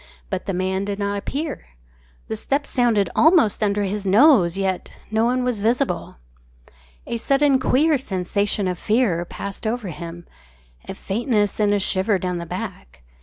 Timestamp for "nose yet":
4.03-4.89